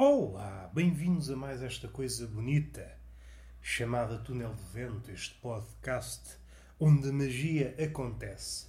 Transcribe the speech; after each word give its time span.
Olá, 0.00 0.70
bem-vindos 0.72 1.28
a 1.28 1.34
mais 1.34 1.60
esta 1.60 1.88
coisa 1.88 2.24
bonita 2.24 2.96
chamada 3.60 4.16
Túnel 4.16 4.54
de 4.54 4.62
Vento, 4.72 5.10
este 5.10 5.34
podcast 5.40 6.36
onde 6.78 7.08
a 7.08 7.12
magia 7.12 7.74
acontece. 7.84 8.68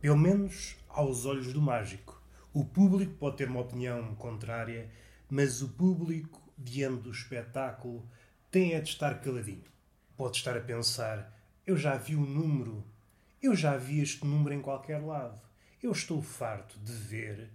Pelo 0.00 0.16
menos 0.16 0.78
aos 0.88 1.26
olhos 1.26 1.52
do 1.52 1.60
mágico. 1.60 2.18
O 2.54 2.64
público 2.64 3.12
pode 3.16 3.36
ter 3.36 3.48
uma 3.48 3.60
opinião 3.60 4.14
contrária, 4.14 4.90
mas 5.28 5.60
o 5.60 5.68
público, 5.68 6.40
diante 6.56 7.02
do 7.02 7.10
espetáculo, 7.10 8.08
tem 8.50 8.72
é 8.72 8.80
de 8.80 8.88
estar 8.88 9.20
caladinho. 9.20 9.70
Pode 10.16 10.38
estar 10.38 10.56
a 10.56 10.60
pensar: 10.62 11.38
eu 11.66 11.76
já 11.76 11.98
vi 11.98 12.16
o 12.16 12.24
número, 12.24 12.82
eu 13.42 13.54
já 13.54 13.76
vi 13.76 14.00
este 14.00 14.24
número 14.24 14.54
em 14.54 14.62
qualquer 14.62 15.02
lado. 15.02 15.38
Eu 15.82 15.92
estou 15.92 16.22
farto 16.22 16.78
de 16.78 16.92
ver 16.92 17.50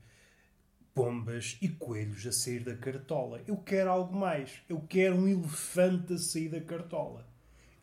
pombas 0.98 1.60
e 1.62 1.70
coelhos 1.70 2.26
a 2.26 2.32
sair 2.32 2.62
da 2.62 2.76
cartola. 2.76 3.40
Eu 3.46 3.56
quero 3.58 3.92
algo 3.92 4.18
mais. 4.18 4.54
Eu 4.68 4.82
quero 4.82 5.16
um 5.16 5.28
elefante 5.28 6.14
a 6.14 6.18
sair 6.18 6.50
da 6.50 6.60
cartola. 6.60 7.24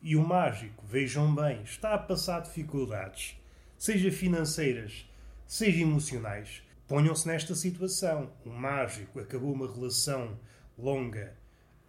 E 0.01 0.17
o 0.17 0.21
mágico, 0.21 0.85
vejam 0.85 1.33
bem, 1.33 1.61
está 1.63 1.93
a 1.93 1.97
passar 1.97 2.41
dificuldades, 2.41 3.39
seja 3.77 4.11
financeiras, 4.11 5.09
seja 5.47 5.81
emocionais. 5.81 6.61
Ponham-se 6.89 7.25
nesta 7.25 7.55
situação. 7.55 8.33
O 8.45 8.49
mágico 8.49 9.21
acabou 9.21 9.53
uma 9.53 9.73
relação 9.73 10.37
longa 10.77 11.33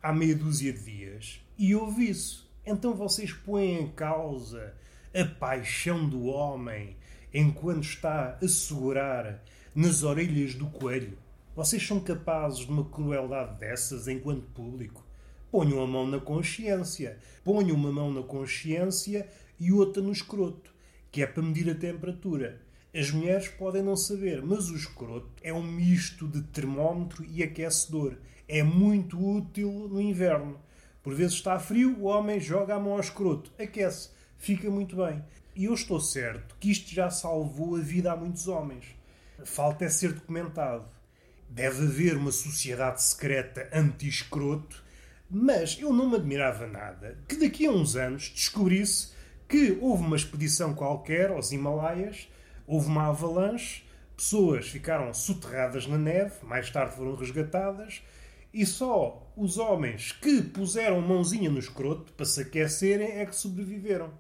há 0.01 0.13
meia 0.13 0.37
dúzia 0.37 0.73
de 0.73 0.85
dias 0.85 1.41
e 1.59 1.75
houve 1.75 2.09
isso. 2.09 2.49
Então 2.65 2.95
vocês 2.95 3.33
põem 3.33 3.81
em 3.81 3.89
causa 3.91 4.75
a 5.13 5.25
paixão 5.25 6.09
do 6.09 6.27
homem 6.27 6.97
enquanto 7.35 7.83
está 7.83 8.39
a 8.41 8.47
segurar 8.47 9.43
nas 9.75 10.05
orelhas 10.05 10.55
do 10.55 10.67
coelho? 10.67 11.26
Vocês 11.57 11.87
são 11.87 11.99
capazes 11.99 12.59
de 12.59 12.71
uma 12.71 12.85
crueldade 12.85 13.59
dessas 13.59 14.07
enquanto 14.09 14.43
público? 14.51 15.03
Ponham 15.51 15.83
a 15.83 15.87
mão 15.87 16.07
na 16.07 16.21
consciência. 16.21 17.19
Ponham 17.43 17.75
uma 17.75 17.91
mão 17.91 18.13
na 18.13 18.23
consciência 18.23 19.27
e 19.59 19.73
outra 19.73 20.03
no 20.03 20.13
escroto, 20.13 20.71
que 21.11 21.23
é 21.23 21.27
para 21.27 21.43
medir 21.43 21.71
a 21.71 21.75
temperatura. 21.75 22.61
As 22.95 23.11
mulheres 23.11 23.49
podem 23.49 23.83
não 23.83 23.97
saber, 23.97 24.43
mas 24.43 24.69
o 24.69 24.77
escroto 24.77 25.31
é 25.43 25.51
um 25.51 25.63
misto 25.63 26.29
de 26.29 26.43
termómetro 26.43 27.25
e 27.25 27.43
aquecedor. 27.43 28.19
É 28.47 28.63
muito 28.63 29.19
útil 29.19 29.89
no 29.91 29.99
inverno. 29.99 30.61
Por 31.03 31.15
vezes 31.15 31.37
está 31.37 31.59
frio, 31.59 31.97
o 32.01 32.05
homem 32.05 32.39
joga 32.39 32.75
a 32.75 32.79
mão 32.79 32.93
ao 32.93 33.01
escroto, 33.01 33.51
aquece, 33.59 34.11
fica 34.37 34.69
muito 34.69 34.95
bem. 34.97 35.25
E 35.55 35.65
eu 35.65 35.73
estou 35.73 36.01
certo 36.03 36.55
que 36.61 36.71
isto 36.71 36.95
já 36.95 37.09
salvou 37.09 37.77
a 37.77 37.81
vida 37.81 38.13
a 38.13 38.17
muitos 38.17 38.47
homens. 38.47 38.85
Falta 39.43 39.87
é 39.87 39.89
ser 39.89 40.13
documentado. 40.13 40.96
Deve 41.49 41.85
haver 41.85 42.17
uma 42.17 42.33
sociedade 42.33 43.03
secreta 43.03 43.69
anti-escroto, 43.73 44.85
mas 45.31 45.79
eu 45.81 45.93
não 45.93 46.11
me 46.11 46.17
admirava 46.17 46.67
nada 46.67 47.19
que 47.29 47.37
daqui 47.37 47.67
a 47.67 47.71
uns 47.71 47.97
anos 47.97 48.31
descobrisse 48.35 49.15
que 49.49 49.79
houve 49.81 50.03
uma 50.03 50.17
expedição 50.17 50.75
qualquer 50.75 51.31
aos 51.31 51.53
Himalaias, 51.53 52.29
houve 52.67 52.89
uma 52.89 53.09
avalanche, 53.09 53.85
pessoas 54.17 54.69
ficaram 54.69 55.13
soterradas 55.15 55.87
na 55.87 55.99
neve, 55.99 56.35
mais 56.43 56.71
tarde 56.71 56.97
foram 56.97 57.15
resgatadas, 57.15 58.03
e 58.53 58.65
só 58.65 59.31
os 59.37 59.59
homens 59.59 60.13
que 60.13 60.43
puseram 60.43 61.01
mãozinha 61.01 61.51
no 61.51 61.59
escroto 61.59 62.13
para 62.15 62.25
se 62.25 62.41
aquecerem 62.41 63.19
é 63.19 63.27
que 63.27 63.37
sobreviveram. 63.37 64.13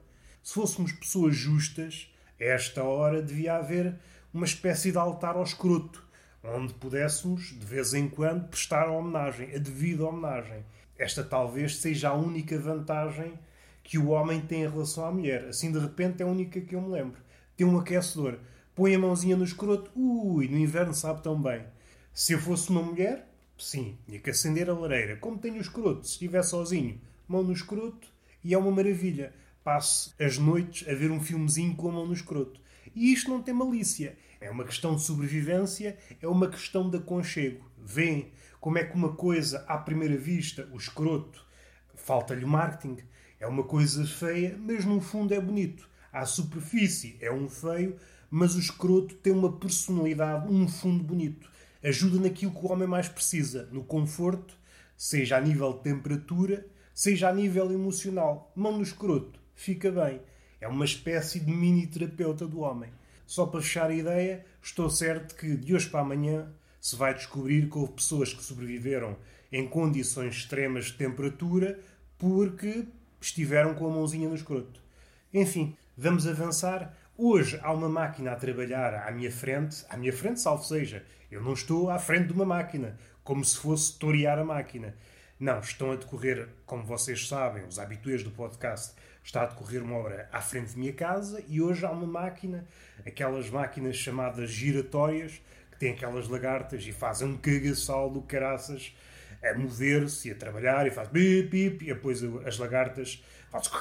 Se 0.43 0.55
fôssemos 0.55 0.93
pessoas 0.93 1.34
justas, 1.34 2.12
a 2.39 2.45
esta 2.45 2.84
hora 2.84 3.22
devia 3.22 3.56
haver 3.56 3.99
uma 4.33 4.45
espécie 4.45 4.93
de 4.93 4.99
altar 4.99 5.37
ao 5.37 5.43
escroto, 5.43 6.06
onde 6.45 6.75
pudéssemos, 6.75 7.51
de 7.59 7.65
vez 7.65 7.95
em 7.95 8.09
quando, 8.09 8.49
prestar 8.49 8.87
a 8.89 8.93
homenagem, 8.93 9.55
a 9.55 9.59
devida 9.59 10.05
homenagem. 10.05 10.65
Esta 10.99 11.23
talvez 11.23 11.77
seja 11.77 12.11
a 12.11 12.15
única 12.15 12.59
vantagem 12.59 13.39
que 13.83 13.99
o 13.99 14.09
homem 14.09 14.41
tem 14.41 14.63
em 14.63 14.69
relação 14.69 15.05
à 15.05 15.13
mulher. 15.13 15.47
Assim, 15.47 15.71
de 15.71 15.79
repente, 15.79 16.23
é 16.23 16.25
a 16.25 16.29
única 16.29 16.61
que 16.61 16.75
eu 16.75 16.81
me 16.81 16.89
lembro. 16.89 17.21
Tem 17.57 17.67
um 17.67 17.79
aquecedor, 17.79 18.39
põe 18.75 18.95
a 18.95 18.99
mãozinha 18.99 19.37
no 19.37 19.45
escroto, 19.45 19.91
ui, 19.95 20.49
no 20.49 20.59
inverno 20.59 20.95
sabe 20.95 21.23
tão 21.23 21.41
bem. 21.41 21.65
Se 22.13 22.33
eu 22.33 22.39
fosse 22.39 22.71
uma 22.71 22.83
mulher, 22.83 23.29
sim, 23.59 23.97
tinha 24.07 24.19
que 24.19 24.31
acender 24.31 24.69
a 24.71 24.75
lareira. 24.75 25.17
Como 25.17 25.39
tenho 25.39 25.57
o 25.57 25.61
escroto, 25.61 26.07
se 26.07 26.13
estiver 26.13 26.43
sozinho, 26.43 27.01
mão 27.29 27.43
no 27.43 27.53
escroto, 27.53 28.09
e 28.43 28.55
é 28.55 28.59
uma 28.59 28.71
maravilha 28.71 29.33
passe 29.67 30.13
as 30.21 30.39
noites 30.39 30.89
a 30.89 30.95
ver 30.95 31.11
um 31.11 31.21
filmezinho 31.21 31.75
com 31.75 31.89
a 31.89 31.93
mão 31.93 32.07
no 32.07 32.13
escroto. 32.13 32.61
E 32.95 33.13
isto 33.13 33.29
não 33.29 33.43
tem 33.43 33.53
malícia. 33.53 34.17
É 34.41 34.51
uma 34.51 34.65
questão 34.65 34.95
de 34.95 35.03
sobrevivência, 35.03 35.97
é 36.21 36.29
uma 36.29 36.49
questão 36.49 36.91
de 36.91 36.99
aconchego. 36.99 37.65
Vêem 37.79 38.33
como 38.61 38.79
é 38.79 38.85
que 38.85 38.95
uma 38.95 39.13
coisa, 39.13 39.65
à 39.69 39.79
primeira 39.79 40.17
vista, 40.17 40.69
o 40.73 40.77
escroto, 40.77 41.45
falta-lhe 41.95 42.45
marketing, 42.45 42.99
é 43.39 43.47
uma 43.47 43.65
coisa 43.65 44.07
feia, 44.07 44.57
mas 44.59 44.85
no 44.85 45.01
fundo 45.01 45.33
é 45.33 45.41
bonito. 45.41 45.89
À 46.13 46.25
superfície 46.25 47.17
é 47.21 47.31
um 47.31 47.49
feio, 47.49 47.97
mas 48.31 48.55
o 48.55 48.61
escroto 48.61 49.15
tem 49.17 49.33
uma 49.33 49.53
personalidade, 49.53 50.51
um 50.53 50.67
fundo 50.67 51.05
bonito. 51.05 51.51
Ajuda 51.83 52.19
naquilo 52.19 52.53
que 52.53 52.67
o 52.67 52.73
homem 52.73 52.89
mais 52.89 53.09
precisa, 53.09 53.69
no 53.71 53.85
conforto, 53.85 54.57
seja 54.97 55.37
a 55.37 55.41
nível 55.41 55.75
de 55.75 55.83
temperatura, 55.83 56.67
seja 56.95 57.29
a 57.29 57.33
nível 57.33 57.71
emocional. 57.71 58.51
Mão 58.57 58.77
no 58.77 58.83
escroto 58.83 59.39
fica 59.55 59.91
bem. 59.91 60.21
É 60.61 60.67
uma 60.67 60.85
espécie 60.85 61.39
de 61.39 61.53
mini 61.53 61.87
terapeuta 61.87 62.47
do 62.47 62.61
homem. 62.61 62.91
Só 63.27 63.45
para 63.47 63.61
fechar 63.61 63.91
a 63.91 63.95
ideia, 63.95 64.45
estou 64.63 64.89
certo 64.89 65.35
que 65.35 65.57
de 65.57 65.75
hoje 65.75 65.91
para 65.91 66.01
amanhã 66.01 66.53
se 66.81 66.95
vai 66.95 67.13
descobrir 67.13 67.69
que 67.69 67.77
houve 67.77 67.95
pessoas 67.95 68.33
que 68.33 68.43
sobreviveram 68.43 69.17
em 69.51 69.67
condições 69.67 70.37
extremas 70.37 70.87
de 70.87 70.93
temperatura 70.93 71.81
porque 72.17 72.87
estiveram 73.21 73.75
com 73.75 73.87
a 73.87 73.91
mãozinha 73.91 74.29
no 74.29 74.35
escroto. 74.35 74.81
Enfim, 75.35 75.77
vamos 75.97 76.27
avançar. 76.27 76.97
Hoje 77.17 77.59
há 77.63 77.73
uma 77.73 77.89
máquina 77.89 78.33
a 78.33 78.37
trabalhar 78.37 78.95
à 79.07 79.11
minha 79.11 79.33
frente, 79.33 79.85
à 79.89 79.97
minha 79.97 80.13
frente, 80.13 80.41
salvo 80.41 80.63
seja. 80.63 81.05
Eu 81.31 81.43
não 81.43 81.55
estou 81.55 81.91
à 81.91 81.99
frente 81.99 82.29
de 82.29 82.33
uma 82.33 82.45
máquina, 82.45 82.97
como 83.25 83.45
se 83.45 83.57
fosse 83.57 83.99
torear 83.99 84.39
a 84.39 84.45
máquina. 84.45 84.95
Não, 85.39 85.61
estão 85.61 85.93
a 85.93 85.97
decorrer, 85.97 86.49
como 86.65 86.83
vocês 86.83 87.29
sabem, 87.29 87.63
os 87.65 87.79
habituês 87.79 88.23
do 88.23 88.31
podcast, 88.31 88.95
está 89.23 89.43
a 89.43 89.47
decorrer 89.47 89.83
uma 89.83 89.97
obra 89.97 90.29
à 90.33 90.41
frente 90.41 90.71
de 90.71 90.79
minha 90.79 90.95
casa 90.95 91.45
e 91.47 91.61
hoje 91.61 91.85
há 91.85 91.91
uma 91.91 92.07
máquina, 92.07 92.67
aquelas 93.07 93.51
máquinas 93.51 93.97
chamadas 93.97 94.49
giratórias, 94.51 95.43
que 95.71 95.79
têm 95.79 95.93
aquelas 95.93 96.27
lagartas 96.27 96.87
e 96.87 96.93
fazem 96.93 97.29
um 97.29 97.37
cagaçal 97.37 98.09
do 98.09 98.23
caraças 98.23 98.97
a 99.43 99.53
mover-se 99.53 100.29
e 100.29 100.33
a 100.33 100.35
trabalhar 100.35 100.87
e 100.87 100.91
faz 100.91 101.09
bip, 101.09 101.51
bip, 101.51 101.85
e 101.85 101.89
depois 101.93 102.23
as 102.47 102.57
lagartas 102.57 103.23
fazem 103.51 103.73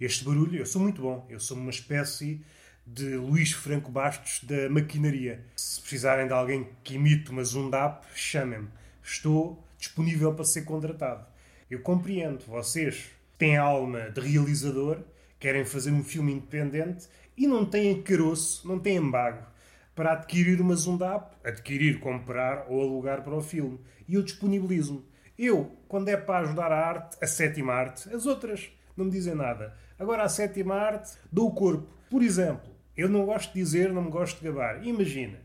este 0.00 0.24
barulho. 0.24 0.58
Eu 0.58 0.64
sou 0.64 0.80
muito 0.80 1.02
bom, 1.02 1.26
eu 1.28 1.38
sou 1.38 1.54
uma 1.54 1.70
espécie 1.70 2.42
de 2.86 3.14
Luís 3.16 3.52
Franco 3.52 3.90
Bastos 3.90 4.42
da 4.44 4.70
maquinaria. 4.70 5.44
Se 5.54 5.82
precisarem 5.82 6.26
de 6.26 6.32
alguém 6.32 6.66
que 6.82 6.94
imite 6.94 7.30
uma 7.30 7.44
Zundap, 7.44 8.06
chamem-me. 8.14 8.68
Estou 9.02 9.62
disponível 9.80 10.32
para 10.34 10.44
ser 10.44 10.62
contratado. 10.62 11.26
Eu 11.68 11.80
compreendo, 11.80 12.44
vocês 12.46 13.10
têm 13.36 13.56
alma 13.56 14.10
de 14.10 14.20
realizador, 14.20 14.98
querem 15.38 15.64
fazer 15.64 15.90
um 15.90 16.04
filme 16.04 16.32
independente 16.32 17.08
e 17.36 17.46
não 17.46 17.64
têm 17.64 18.00
caroço, 18.02 18.68
não 18.68 18.78
têm 18.78 18.96
embargo 18.96 19.50
para 19.94 20.12
adquirir 20.12 20.60
uma 20.60 20.74
Zundap, 20.76 21.36
adquirir, 21.44 22.00
comprar 22.00 22.66
ou 22.68 22.80
alugar 22.80 23.22
para 23.22 23.34
o 23.34 23.42
filme. 23.42 23.80
E 24.08 24.14
eu 24.14 24.22
disponibilizo-me. 24.22 25.04
Eu, 25.38 25.76
quando 25.88 26.08
é 26.08 26.16
para 26.16 26.40
ajudar 26.40 26.70
a 26.70 26.86
arte, 26.86 27.16
a 27.22 27.26
sétima 27.26 27.72
arte, 27.72 28.14
as 28.14 28.26
outras 28.26 28.70
não 28.96 29.06
me 29.06 29.10
dizem 29.10 29.34
nada. 29.34 29.74
Agora, 29.98 30.22
a 30.22 30.28
sétima 30.28 30.74
arte, 30.74 31.12
dou 31.32 31.48
o 31.48 31.54
corpo. 31.54 31.86
Por 32.08 32.22
exemplo, 32.22 32.70
eu 32.96 33.08
não 33.08 33.24
gosto 33.24 33.52
de 33.52 33.60
dizer, 33.60 33.92
não 33.92 34.02
me 34.02 34.10
gosto 34.10 34.38
de 34.38 34.44
gabar. 34.44 34.86
Imagina, 34.86 35.38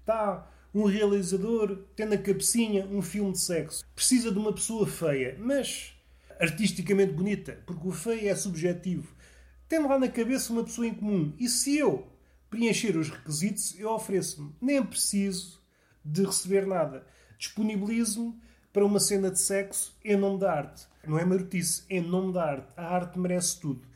está 0.00 0.46
um 0.74 0.84
realizador 0.84 1.84
tem 1.96 2.06
na 2.06 2.18
cabecinha 2.18 2.86
um 2.86 3.02
filme 3.02 3.32
de 3.32 3.40
sexo. 3.40 3.84
Precisa 3.94 4.30
de 4.30 4.38
uma 4.38 4.52
pessoa 4.52 4.86
feia, 4.86 5.36
mas 5.38 5.94
artisticamente 6.38 7.12
bonita, 7.12 7.60
porque 7.66 7.88
o 7.88 7.92
feio 7.92 8.28
é 8.28 8.34
subjetivo. 8.34 9.14
Tem 9.68 9.80
lá 9.80 9.98
na 9.98 10.08
cabeça 10.08 10.52
uma 10.52 10.64
pessoa 10.64 10.86
em 10.86 10.94
comum. 10.94 11.34
E 11.38 11.48
se 11.48 11.76
eu 11.76 12.06
preencher 12.48 12.96
os 12.96 13.10
requisitos, 13.10 13.78
eu 13.78 13.90
ofereço-me. 13.90 14.54
Nem 14.60 14.82
preciso 14.82 15.60
de 16.04 16.24
receber 16.24 16.66
nada. 16.66 17.06
Disponibilizo-me 17.38 18.34
para 18.72 18.84
uma 18.84 19.00
cena 19.00 19.30
de 19.30 19.40
sexo 19.40 19.96
em 20.04 20.16
nome 20.16 20.38
da 20.38 20.52
arte. 20.52 20.86
Não 21.06 21.18
é 21.18 21.24
marotice, 21.24 21.84
em 21.90 22.00
nome 22.00 22.32
da 22.32 22.44
arte. 22.44 22.72
A 22.76 22.94
arte 22.94 23.18
merece 23.18 23.60
tudo. 23.60 23.86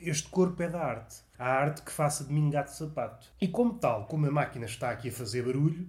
Este 0.00 0.28
corpo 0.28 0.62
é 0.62 0.68
da 0.68 0.80
arte. 0.80 1.16
A 1.38 1.46
arte 1.46 1.82
que 1.82 1.92
faça 1.92 2.24
de 2.24 2.32
mim 2.32 2.50
gato 2.50 2.68
sapato. 2.68 3.26
E 3.40 3.48
como 3.48 3.74
tal, 3.74 4.06
como 4.06 4.26
a 4.26 4.30
máquina 4.30 4.66
está 4.66 4.90
aqui 4.90 5.08
a 5.08 5.12
fazer 5.12 5.42
barulho, 5.44 5.88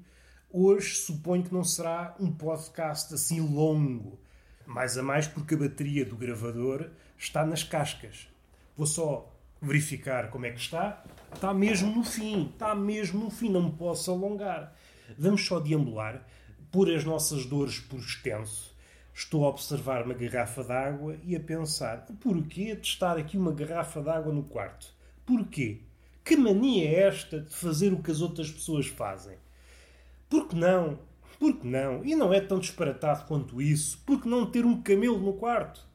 hoje 0.53 0.95
suponho 0.95 1.43
que 1.43 1.53
não 1.53 1.63
será 1.63 2.15
um 2.19 2.31
podcast 2.31 3.13
assim 3.13 3.39
longo. 3.39 4.19
Mais 4.65 4.97
a 4.97 5.03
mais 5.03 5.27
porque 5.27 5.55
a 5.55 5.57
bateria 5.57 6.05
do 6.05 6.15
gravador 6.15 6.89
está 7.17 7.45
nas 7.45 7.63
cascas. 7.63 8.27
Vou 8.75 8.85
só 8.85 9.31
verificar 9.61 10.29
como 10.29 10.45
é 10.45 10.51
que 10.51 10.59
está. 10.59 11.03
Está 11.33 11.53
mesmo 11.53 11.95
no 11.95 12.03
fim. 12.03 12.49
Está 12.53 12.73
mesmo 12.73 13.23
no 13.23 13.29
fim. 13.29 13.49
Não 13.49 13.63
me 13.63 13.71
posso 13.71 14.11
alongar. 14.11 14.75
Vamos 15.17 15.45
só 15.45 15.59
deambular. 15.59 16.25
pôr 16.71 16.89
as 16.93 17.03
nossas 17.03 17.45
dores 17.45 17.79
por 17.79 17.99
extenso, 17.99 18.73
estou 19.13 19.45
a 19.45 19.49
observar 19.49 20.05
uma 20.05 20.13
garrafa 20.13 20.63
d'água 20.63 21.17
e 21.23 21.35
a 21.35 21.39
pensar: 21.39 22.05
porquê 22.21 22.75
de 22.75 22.87
estar 22.87 23.17
aqui 23.17 23.37
uma 23.37 23.51
garrafa 23.51 24.01
d'água 24.01 24.33
no 24.33 24.43
quarto? 24.43 24.93
Porquê? 25.25 25.81
Que 26.23 26.37
mania 26.37 26.87
é 26.87 27.07
esta 27.07 27.41
de 27.41 27.53
fazer 27.53 27.91
o 27.91 28.01
que 28.01 28.11
as 28.11 28.21
outras 28.21 28.49
pessoas 28.49 28.87
fazem? 28.87 29.37
Por 30.31 30.47
que 30.47 30.55
não? 30.55 30.97
Por 31.37 31.57
que 31.57 31.67
não? 31.67 32.05
E 32.05 32.15
não 32.15 32.33
é 32.33 32.39
tão 32.39 32.57
disparatado 32.57 33.25
quanto 33.25 33.61
isso. 33.61 34.01
Por 34.05 34.21
que 34.21 34.29
não 34.29 34.49
ter 34.49 34.65
um 34.65 34.81
camelo 34.81 35.19
no 35.19 35.33
quarto? 35.33 35.85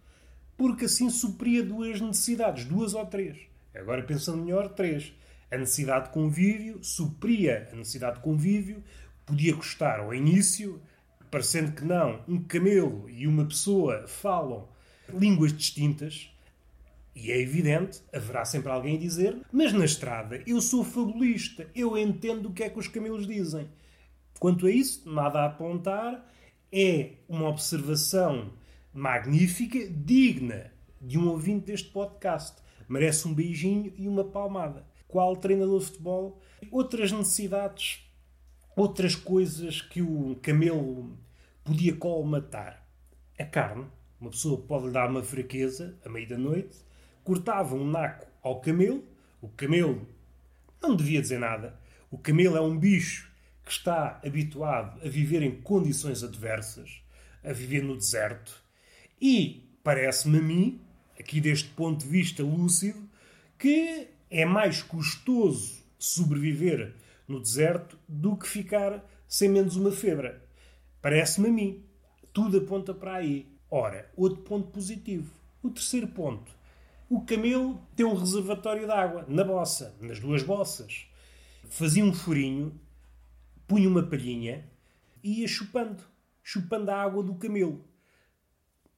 Porque 0.59 0.85
assim 0.85 1.09
supria 1.09 1.65
duas 1.65 2.03
necessidades, 2.03 2.67
duas 2.67 2.93
ou 2.93 3.07
três. 3.07 3.39
Agora 3.75 4.03
pensando 4.03 4.45
melhor, 4.45 4.69
três. 4.69 5.15
A 5.51 5.57
necessidade 5.57 6.09
de 6.09 6.13
convívio 6.13 6.85
supria 6.85 7.67
a 7.73 7.77
necessidade 7.77 8.17
de 8.17 8.23
convívio, 8.23 8.85
podia 9.25 9.57
custar 9.57 10.01
ao 10.01 10.13
início, 10.13 10.83
parecendo 11.31 11.73
que 11.73 11.83
não, 11.83 12.23
um 12.29 12.43
camelo 12.43 13.09
e 13.09 13.27
uma 13.27 13.47
pessoa 13.47 14.07
falam 14.07 14.69
línguas 15.09 15.51
distintas, 15.51 16.31
e 17.15 17.33
é 17.33 17.41
evidente, 17.41 18.03
haverá 18.13 18.45
sempre 18.45 18.71
alguém 18.71 18.97
a 18.97 19.01
dizer, 19.01 19.39
mas 19.51 19.73
na 19.73 19.87
estrada 19.87 20.43
eu 20.47 20.61
sou 20.61 20.85
fabulista, 20.85 21.67
eu 21.75 21.97
entendo 21.97 22.51
o 22.51 22.53
que 22.53 22.65
é 22.65 22.69
que 22.69 22.79
os 22.79 22.87
camelos 22.87 23.27
dizem. 23.27 23.67
Quanto 24.39 24.67
a 24.67 24.71
isso, 24.71 25.09
nada 25.09 25.41
a 25.41 25.47
apontar, 25.47 26.27
é 26.71 27.13
uma 27.29 27.49
observação 27.49 28.53
magnífica, 28.93 29.79
digna 29.89 30.71
de 31.01 31.19
um 31.19 31.29
ouvinte 31.29 31.67
deste 31.67 31.91
podcast. 31.91 32.57
Merece 32.89 33.27
um 33.27 33.35
beijinho 33.35 33.93
e 33.97 34.07
uma 34.07 34.25
palmada. 34.25 34.87
Qual 35.09 35.37
treinador 35.37 35.81
de 35.81 35.87
futebol? 35.87 36.41
Outras 36.71 37.13
necessidades, 37.13 38.03
outras 38.77 39.15
coisas 39.15 39.81
que 39.81 40.03
o 40.03 40.37
camelo 40.43 41.17
podia 41.65 41.97
colmatar. 41.97 42.87
A 43.39 43.45
carne. 43.45 43.87
Uma 44.21 44.31
pessoa 44.31 44.61
pode 44.61 44.91
dar 44.91 45.11
uma 45.11 45.23
fraqueza, 45.23 45.99
à 46.05 46.09
meia 46.09 46.27
da 46.27 46.39
noite, 46.39 46.79
cortava 47.23 47.75
um 47.75 47.87
naco 47.87 48.27
ao 48.43 48.61
camelo. 48.61 49.05
O 49.43 49.49
camelo 49.49 50.07
não 50.83 50.97
devia 50.97 51.21
dizer 51.21 51.39
nada. 51.39 51.79
O 52.11 52.17
camelo 52.17 52.57
é 52.57 52.61
um 52.61 52.79
bicho 52.79 53.31
que 53.67 53.73
está 53.73 54.21
habituado 54.25 55.05
a 55.05 55.09
viver 55.09 55.43
em 55.43 55.61
condições 55.61 56.23
adversas, 56.23 57.03
a 57.43 57.53
viver 57.53 57.83
no 57.83 57.97
deserto. 57.97 58.63
E 59.21 59.69
parece-me 59.83 60.39
a 60.39 60.43
mim, 60.43 60.81
aqui 61.19 61.41
deste 61.41 61.69
ponto 61.71 62.05
de 62.05 62.09
vista 62.09 62.45
lúcido, 62.45 63.11
que 63.59 64.07
é 64.31 64.45
mais 64.45 64.85
custoso 64.85 65.85
sobreviver 65.99 66.95
no 67.27 67.41
deserto 67.41 67.99
do 68.09 68.37
que 68.37 68.47
ficar 68.47 69.05
sem 69.27 69.49
menos 69.49 69.75
uma 69.75 69.91
febra. 69.91 70.41
Parece-me 71.03 71.49
a 71.49 71.53
mim. 71.53 71.85
Tudo 72.33 72.59
aponta 72.59 72.95
para 72.95 73.17
aí. 73.17 73.49
Ora, 73.69 74.09
outro 74.17 74.43
ponto 74.43 74.69
positivo. 74.69 75.29
O 75.61 75.71
terceiro 75.71 76.07
ponto. 76.07 76.53
O 77.11 77.23
camelo 77.23 77.81
tem 77.97 78.07
um 78.07 78.15
reservatório 78.15 78.87
de 78.87 78.93
água 78.93 79.25
na 79.27 79.43
bossa, 79.43 79.97
nas 80.01 80.21
duas 80.21 80.45
bossas. 80.45 81.07
Fazia 81.69 82.05
um 82.05 82.15
furinho 82.15 82.81
punha 83.67 83.89
uma 83.89 84.03
palhinha 84.03 84.65
e 85.23 85.41
ia 85.41 85.49
chupando, 85.49 86.03
chupando 86.43 86.91
a 86.91 87.03
água 87.03 87.23
do 87.23 87.35
camelo. 87.35 87.85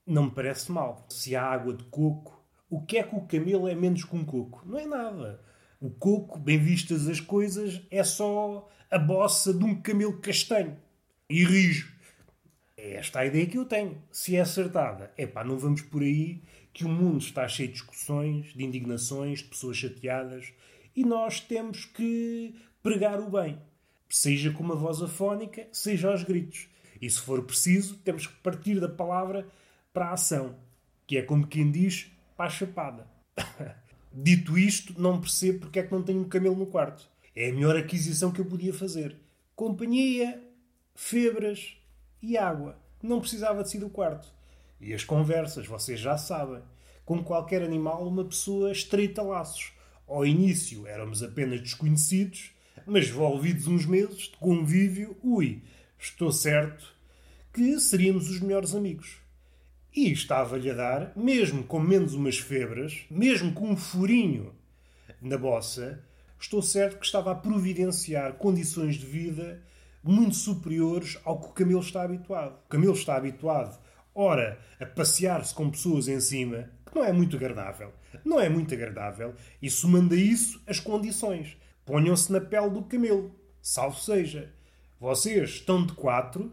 Não 0.06 0.24
me 0.24 0.30
parece 0.30 0.70
mal. 0.70 1.06
Se 1.08 1.34
há 1.34 1.44
água 1.44 1.74
de 1.74 1.84
coco, 1.84 2.42
o 2.68 2.84
que 2.84 2.98
é 2.98 3.02
que 3.02 3.14
o 3.14 3.26
camelo 3.26 3.68
é 3.68 3.74
menos 3.74 4.04
que 4.04 4.16
um 4.16 4.24
coco? 4.24 4.62
Não 4.66 4.78
é 4.78 4.86
nada. 4.86 5.40
O 5.80 5.90
coco, 5.90 6.38
bem 6.38 6.58
vistas 6.58 7.08
as 7.08 7.20
coisas, 7.20 7.80
é 7.90 8.02
só 8.02 8.68
a 8.90 8.98
bossa 8.98 9.54
de 9.54 9.64
um 9.64 9.80
camelo 9.80 10.18
castanho 10.20 10.76
e 11.28 11.44
rijo. 11.44 11.94
É 12.76 12.94
esta 12.94 13.20
a 13.20 13.26
ideia 13.26 13.46
que 13.46 13.58
eu 13.58 13.64
tenho. 13.64 14.02
Se 14.10 14.36
é 14.36 14.40
acertada, 14.40 15.12
é 15.16 15.26
pá, 15.26 15.44
não 15.44 15.58
vamos 15.58 15.82
por 15.82 16.02
aí 16.02 16.42
que 16.72 16.84
o 16.84 16.88
mundo 16.88 17.18
está 17.18 17.46
cheio 17.48 17.68
de 17.68 17.74
discussões, 17.74 18.52
de 18.54 18.64
indignações, 18.64 19.40
de 19.40 19.46
pessoas 19.46 19.76
chateadas 19.76 20.52
e 20.94 21.04
nós 21.04 21.40
temos 21.40 21.84
que 21.84 22.54
pregar 22.82 23.20
o 23.20 23.30
bem 23.30 23.58
seja 24.08 24.50
com 24.50 24.62
uma 24.62 24.74
voz 24.74 25.02
afónica, 25.02 25.66
seja 25.72 26.10
aos 26.10 26.22
gritos. 26.22 26.68
E 27.00 27.08
se 27.08 27.20
for 27.20 27.42
preciso, 27.44 27.96
temos 27.98 28.26
que 28.26 28.34
partir 28.36 28.80
da 28.80 28.88
palavra 28.88 29.46
para 29.92 30.06
a 30.06 30.12
ação, 30.12 30.56
que 31.06 31.16
é 31.16 31.22
como 31.22 31.46
quem 31.46 31.70
diz, 31.70 32.10
para 32.36 32.46
a 32.46 32.50
chapada. 32.50 33.06
Dito 34.12 34.58
isto, 34.58 35.00
não 35.00 35.20
percebo 35.20 35.60
porque 35.60 35.78
é 35.78 35.82
que 35.82 35.92
não 35.92 36.02
tenho 36.02 36.20
um 36.20 36.28
camelo 36.28 36.56
no 36.56 36.66
quarto. 36.66 37.08
É 37.34 37.50
a 37.50 37.52
melhor 37.52 37.76
aquisição 37.76 38.32
que 38.32 38.40
eu 38.40 38.44
podia 38.44 38.72
fazer. 38.72 39.16
Companhia, 39.54 40.42
febras 40.94 41.76
e 42.20 42.36
água. 42.36 42.76
Não 43.02 43.20
precisava 43.20 43.62
de 43.62 43.70
sair 43.70 43.80
do 43.80 43.90
quarto. 43.90 44.32
E 44.80 44.92
as 44.92 45.04
conversas, 45.04 45.66
vocês 45.66 46.00
já 46.00 46.16
sabem. 46.16 46.62
Com 47.04 47.22
qualquer 47.22 47.62
animal, 47.62 48.06
uma 48.06 48.24
pessoa 48.24 48.72
estreita 48.72 49.22
laços. 49.22 49.72
Ao 50.06 50.26
início 50.26 50.86
éramos 50.86 51.22
apenas 51.22 51.60
desconhecidos, 51.60 52.52
mas 52.86 53.08
envolvidos 53.08 53.66
uns 53.66 53.86
meses 53.86 54.22
de 54.24 54.36
convívio, 54.36 55.16
ui, 55.22 55.62
estou 55.98 56.32
certo 56.32 56.94
que 57.52 57.78
seríamos 57.80 58.30
os 58.30 58.40
melhores 58.40 58.74
amigos. 58.74 59.16
E 59.94 60.12
estava-lhe 60.12 60.70
a 60.70 60.74
dar, 60.74 61.12
mesmo 61.16 61.64
com 61.64 61.80
menos 61.80 62.14
umas 62.14 62.38
febras, 62.38 63.04
mesmo 63.10 63.52
com 63.52 63.70
um 63.70 63.76
furinho 63.76 64.54
na 65.20 65.36
bossa, 65.36 66.04
estou 66.38 66.62
certo 66.62 66.98
que 66.98 67.06
estava 67.06 67.32
a 67.32 67.34
providenciar 67.34 68.34
condições 68.34 68.96
de 68.96 69.06
vida 69.06 69.62
muito 70.02 70.36
superiores 70.36 71.18
ao 71.24 71.40
que 71.40 71.48
o 71.48 71.52
camelo 71.52 71.80
está 71.80 72.02
habituado. 72.02 72.58
O 72.64 72.68
camelo 72.68 72.94
está 72.94 73.16
habituado, 73.16 73.78
ora, 74.14 74.58
a 74.80 74.86
passear-se 74.86 75.54
com 75.54 75.70
pessoas 75.70 76.08
em 76.08 76.20
cima, 76.20 76.70
que 76.86 76.94
não 76.94 77.04
é 77.04 77.12
muito 77.12 77.36
agradável. 77.36 77.92
Não 78.24 78.40
é 78.40 78.48
muito 78.48 78.72
agradável. 78.74 79.34
E 79.60 79.70
somando 79.70 80.14
a 80.14 80.16
isso 80.16 80.62
as 80.66 80.80
condições. 80.80 81.56
Ponham-se 81.88 82.30
na 82.30 82.38
pele 82.38 82.68
do 82.68 82.82
camelo. 82.82 83.34
Salvo 83.62 83.98
seja, 83.98 84.52
vocês 85.00 85.48
estão 85.48 85.86
de 85.86 85.94
quatro 85.94 86.52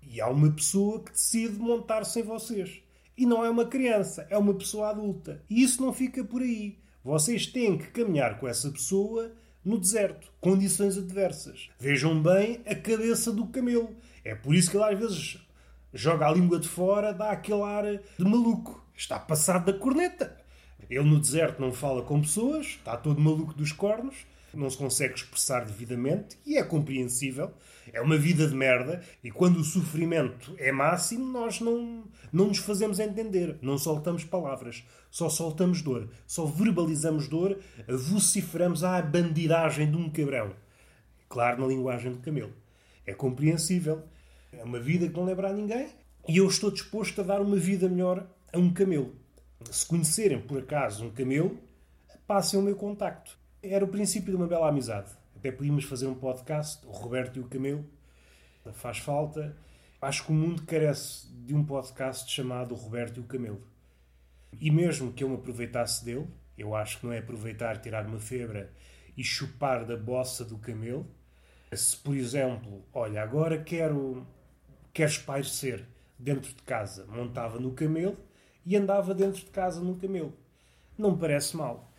e 0.00 0.22
há 0.22 0.26
uma 0.26 0.50
pessoa 0.50 1.04
que 1.04 1.12
decide 1.12 1.58
montar-se 1.58 2.18
em 2.18 2.22
vocês. 2.22 2.80
E 3.14 3.26
não 3.26 3.44
é 3.44 3.50
uma 3.50 3.66
criança, 3.66 4.26
é 4.30 4.38
uma 4.38 4.54
pessoa 4.54 4.88
adulta. 4.88 5.44
E 5.50 5.62
isso 5.62 5.82
não 5.82 5.92
fica 5.92 6.24
por 6.24 6.40
aí. 6.40 6.78
Vocês 7.04 7.44
têm 7.44 7.76
que 7.76 7.88
caminhar 7.88 8.40
com 8.40 8.48
essa 8.48 8.70
pessoa 8.70 9.30
no 9.62 9.78
deserto, 9.78 10.32
condições 10.40 10.96
adversas. 10.96 11.68
Vejam 11.78 12.22
bem 12.22 12.62
a 12.64 12.74
cabeça 12.74 13.30
do 13.30 13.48
camelo. 13.48 13.94
É 14.24 14.34
por 14.34 14.54
isso 14.54 14.70
que 14.70 14.78
ele 14.78 14.94
às 14.94 14.98
vezes 14.98 15.38
joga 15.92 16.26
a 16.26 16.32
língua 16.32 16.58
de 16.58 16.68
fora, 16.68 17.12
dá 17.12 17.32
aquele 17.32 17.60
ar 17.60 17.84
de 17.84 18.24
maluco. 18.24 18.82
Está 18.96 19.18
passado 19.18 19.70
da 19.70 19.78
corneta. 19.78 20.39
Ele 20.90 21.04
no 21.04 21.20
deserto 21.20 21.60
não 21.60 21.72
fala 21.72 22.02
com 22.02 22.20
pessoas, 22.20 22.66
está 22.66 22.96
todo 22.96 23.20
maluco 23.20 23.54
dos 23.54 23.70
cornos, 23.70 24.26
não 24.52 24.68
se 24.68 24.76
consegue 24.76 25.14
expressar 25.14 25.64
devidamente 25.64 26.36
e 26.44 26.56
é 26.56 26.64
compreensível. 26.64 27.52
É 27.92 28.00
uma 28.00 28.16
vida 28.16 28.46
de 28.46 28.54
merda 28.54 29.00
e 29.22 29.30
quando 29.30 29.58
o 29.58 29.64
sofrimento 29.64 30.52
é 30.58 30.72
máximo, 30.72 31.24
nós 31.24 31.60
não, 31.60 32.04
não 32.32 32.48
nos 32.48 32.58
fazemos 32.58 32.98
entender, 32.98 33.56
não 33.62 33.78
soltamos 33.78 34.24
palavras, 34.24 34.84
só 35.10 35.28
soltamos 35.28 35.80
dor, 35.80 36.08
só 36.26 36.44
verbalizamos 36.44 37.28
dor, 37.28 37.58
vociferamos 37.88 38.82
a 38.82 39.00
bandidagem 39.00 39.88
de 39.88 39.96
um 39.96 40.10
cabrão. 40.10 40.52
Claro, 41.28 41.60
na 41.60 41.68
linguagem 41.68 42.10
do 42.10 42.18
camelo. 42.18 42.52
É 43.06 43.14
compreensível. 43.14 44.02
É 44.52 44.64
uma 44.64 44.80
vida 44.80 45.08
que 45.08 45.14
não 45.14 45.24
lembra 45.24 45.50
a 45.50 45.52
ninguém 45.52 45.88
e 46.28 46.36
eu 46.36 46.48
estou 46.48 46.72
disposto 46.72 47.20
a 47.20 47.24
dar 47.24 47.40
uma 47.40 47.56
vida 47.56 47.88
melhor 47.88 48.26
a 48.52 48.58
um 48.58 48.72
camelo. 48.72 49.14
Se 49.68 49.86
conhecerem 49.86 50.40
por 50.40 50.58
acaso 50.58 51.04
um 51.04 51.10
camelo, 51.10 51.58
passem 52.26 52.58
o 52.58 52.62
meu 52.62 52.74
contacto. 52.74 53.38
Era 53.62 53.84
o 53.84 53.88
princípio 53.88 54.30
de 54.30 54.36
uma 54.36 54.46
bela 54.46 54.68
amizade. 54.68 55.10
Até 55.36 55.52
podíamos 55.52 55.84
fazer 55.84 56.06
um 56.06 56.14
podcast, 56.14 56.84
o 56.86 56.90
Roberto 56.90 57.36
e 57.36 57.40
o 57.40 57.48
Camelo. 57.48 57.84
Faz 58.72 58.98
falta. 58.98 59.54
Acho 60.00 60.24
que 60.24 60.32
o 60.32 60.34
mundo 60.34 60.62
carece 60.62 61.28
de 61.44 61.54
um 61.54 61.64
podcast 61.64 62.30
chamado 62.30 62.74
Roberto 62.74 63.18
e 63.18 63.20
o 63.20 63.24
Camelo. 63.24 63.62
E 64.58 64.70
mesmo 64.70 65.12
que 65.12 65.22
eu 65.22 65.28
me 65.28 65.36
aproveitasse 65.36 66.04
dele, 66.04 66.26
eu 66.56 66.74
acho 66.74 66.98
que 66.98 67.06
não 67.06 67.12
é 67.12 67.18
aproveitar, 67.18 67.78
tirar 67.78 68.06
uma 68.06 68.18
febra 68.18 68.72
e 69.16 69.22
chupar 69.22 69.84
da 69.84 69.96
bossa 69.96 70.44
do 70.44 70.58
camelo. 70.58 71.06
Se, 71.72 71.96
por 71.96 72.16
exemplo, 72.16 72.82
olha, 72.92 73.22
agora 73.22 73.62
quero, 73.62 74.26
quero 74.92 75.10
espairecer 75.10 75.86
dentro 76.18 76.52
de 76.52 76.62
casa, 76.62 77.06
montava 77.06 77.58
no 77.58 77.72
camelo 77.72 78.16
e 78.64 78.76
andava 78.76 79.14
dentro 79.14 79.40
de 79.40 79.50
casa 79.50 79.80
no 79.80 79.96
camelo. 79.96 80.32
Não 80.96 81.12
me 81.12 81.18
parece 81.18 81.56
mal. 81.56 81.90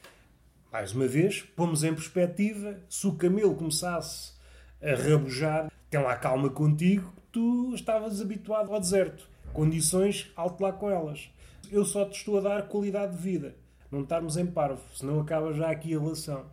Mais 0.71 0.93
uma 0.93 1.07
vez, 1.07 1.41
pomos 1.41 1.83
em 1.83 1.93
perspectiva, 1.93 2.79
se 2.87 3.05
o 3.05 3.15
camelo 3.15 3.55
começasse 3.55 4.33
a 4.81 4.95
rabujar, 4.95 5.71
tem 5.89 6.01
lá 6.01 6.15
calma 6.15 6.49
contigo, 6.49 7.11
tu 7.31 7.73
estavas 7.75 8.21
habituado 8.21 8.73
ao 8.73 8.79
deserto. 8.79 9.27
Condições, 9.51 10.31
alto 10.35 10.63
lá 10.63 10.71
com 10.71 10.89
elas. 10.89 11.29
Eu 11.69 11.83
só 11.83 12.05
te 12.05 12.17
estou 12.17 12.37
a 12.37 12.41
dar 12.41 12.67
qualidade 12.67 13.17
de 13.17 13.21
vida. 13.21 13.55
Não 13.91 14.03
estarmos 14.03 14.37
em 14.37 14.45
parvo, 14.45 14.81
senão 14.95 15.19
acaba 15.19 15.51
já 15.53 15.69
aqui 15.69 15.93
a 15.93 15.99
relação. 15.99 16.45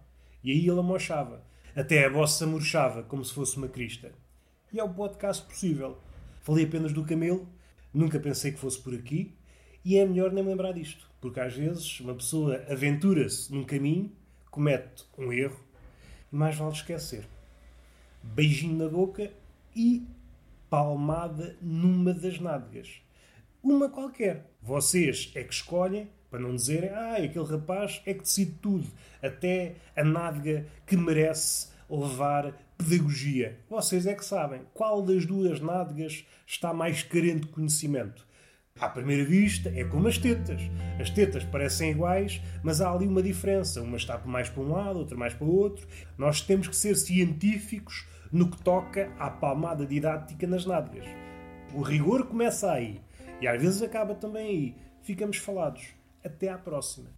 E 0.42 0.50
aí 0.50 0.68
ele 0.68 0.80
amochava. 0.80 1.44
Até 1.76 2.04
a 2.04 2.10
bossa 2.10 2.44
murchava, 2.44 3.04
como 3.04 3.24
se 3.24 3.32
fosse 3.32 3.56
uma 3.56 3.68
crista. 3.68 4.10
E 4.72 4.80
é 4.80 4.82
o 4.82 4.92
podcast 4.92 5.44
possível. 5.46 5.98
Falei 6.42 6.64
apenas 6.64 6.92
do 6.92 7.04
camelo, 7.04 7.48
nunca 7.94 8.18
pensei 8.18 8.50
que 8.50 8.58
fosse 8.58 8.80
por 8.80 8.92
aqui, 8.92 9.37
e 9.88 9.96
é 9.96 10.04
melhor 10.04 10.30
nem 10.30 10.44
lembrar 10.44 10.72
disto, 10.72 11.10
porque 11.18 11.40
às 11.40 11.54
vezes 11.54 11.98
uma 12.00 12.14
pessoa 12.14 12.62
aventura-se 12.68 13.50
num 13.50 13.64
caminho, 13.64 14.12
comete 14.50 15.06
um 15.16 15.32
erro, 15.32 15.58
e 16.30 16.36
mais 16.36 16.54
vale 16.56 16.74
esquecer. 16.74 17.26
Beijinho 18.22 18.76
na 18.76 18.86
boca 18.86 19.32
e 19.74 20.06
palmada 20.68 21.56
numa 21.62 22.12
das 22.12 22.38
nádegas. 22.38 23.00
Uma 23.62 23.88
qualquer. 23.88 24.52
Vocês 24.60 25.32
é 25.34 25.42
que 25.42 25.54
escolhem, 25.54 26.10
para 26.30 26.38
não 26.38 26.54
dizerem, 26.54 26.90
ah, 26.90 27.14
aquele 27.14 27.46
rapaz 27.46 28.02
é 28.04 28.12
que 28.12 28.20
decide 28.20 28.56
tudo, 28.60 28.86
até 29.22 29.76
a 29.96 30.04
nádega 30.04 30.66
que 30.86 30.98
merece 30.98 31.68
levar 31.88 32.52
pedagogia. 32.76 33.58
Vocês 33.70 34.06
é 34.06 34.14
que 34.14 34.22
sabem 34.22 34.60
qual 34.74 35.00
das 35.00 35.24
duas 35.24 35.60
nádegas 35.60 36.26
está 36.46 36.74
mais 36.74 37.02
carente 37.02 37.46
de 37.46 37.52
conhecimento. 37.52 38.27
À 38.80 38.88
primeira 38.88 39.24
vista, 39.24 39.72
é 39.74 39.82
como 39.84 40.06
as 40.06 40.18
tetas. 40.18 40.62
As 41.00 41.10
tetas 41.10 41.44
parecem 41.44 41.90
iguais, 41.90 42.40
mas 42.62 42.80
há 42.80 42.92
ali 42.92 43.08
uma 43.08 43.22
diferença. 43.22 43.82
Uma 43.82 43.96
está 43.96 44.16
mais 44.18 44.48
para 44.48 44.62
um 44.62 44.72
lado, 44.72 45.00
outra 45.00 45.16
mais 45.16 45.34
para 45.34 45.46
o 45.46 45.54
outro. 45.54 45.86
Nós 46.16 46.40
temos 46.40 46.68
que 46.68 46.76
ser 46.76 46.94
científicos 46.94 48.06
no 48.30 48.48
que 48.48 48.62
toca 48.62 49.10
à 49.18 49.30
palmada 49.30 49.84
didática 49.84 50.46
nas 50.46 50.64
nádegas. 50.64 51.08
O 51.74 51.82
rigor 51.82 52.26
começa 52.26 52.70
aí. 52.70 53.00
E 53.40 53.48
às 53.48 53.60
vezes 53.60 53.82
acaba 53.82 54.14
também 54.14 54.46
aí. 54.46 54.76
Ficamos 55.02 55.38
falados. 55.38 55.88
Até 56.24 56.48
à 56.48 56.58
próxima. 56.58 57.17